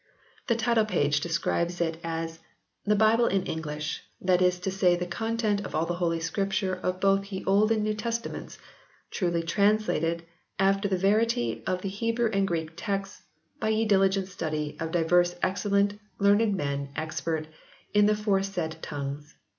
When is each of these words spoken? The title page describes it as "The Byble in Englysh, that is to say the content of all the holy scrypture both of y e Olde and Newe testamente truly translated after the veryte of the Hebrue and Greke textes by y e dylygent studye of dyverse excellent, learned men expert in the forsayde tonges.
The 0.47 0.55
title 0.55 0.85
page 0.85 1.19
describes 1.19 1.79
it 1.79 1.99
as 2.03 2.39
"The 2.85 2.95
Byble 2.95 3.29
in 3.29 3.43
Englysh, 3.43 3.99
that 4.19 4.41
is 4.41 4.57
to 4.61 4.71
say 4.71 4.95
the 4.95 5.05
content 5.05 5.63
of 5.63 5.75
all 5.75 5.85
the 5.85 5.93
holy 6.01 6.17
scrypture 6.17 6.81
both 6.99 7.19
of 7.27 7.31
y 7.31 7.37
e 7.37 7.43
Olde 7.45 7.73
and 7.73 7.83
Newe 7.83 7.93
testamente 7.93 8.57
truly 9.11 9.43
translated 9.43 10.23
after 10.57 10.87
the 10.87 10.97
veryte 10.97 11.61
of 11.67 11.83
the 11.83 11.89
Hebrue 11.91 12.31
and 12.33 12.47
Greke 12.47 12.71
textes 12.75 13.21
by 13.59 13.67
y 13.69 13.75
e 13.81 13.87
dylygent 13.87 14.25
studye 14.25 14.81
of 14.81 14.89
dyverse 14.89 15.35
excellent, 15.43 15.99
learned 16.17 16.55
men 16.57 16.89
expert 16.95 17.45
in 17.93 18.07
the 18.07 18.13
forsayde 18.15 18.81
tonges. 18.81 19.35